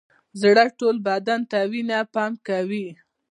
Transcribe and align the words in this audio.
زړه 0.41 0.65
ټول 0.79 0.95
بدن 1.07 1.39
ته 1.51 1.57
وینه 1.71 1.99
پمپ 2.13 2.35
کوي 2.47 2.87